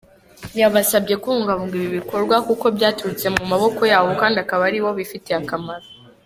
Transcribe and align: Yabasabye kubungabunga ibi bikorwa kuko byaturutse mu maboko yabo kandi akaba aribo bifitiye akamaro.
Yabasabye 0.59 1.13
kubungabunga 1.21 1.73
ibi 1.79 1.89
bikorwa 1.99 2.35
kuko 2.47 2.65
byaturutse 2.77 3.25
mu 3.35 3.43
maboko 3.51 3.81
yabo 3.91 4.09
kandi 4.21 4.37
akaba 4.43 4.63
aribo 4.69 4.89
bifitiye 4.99 5.37
akamaro. 5.41 5.87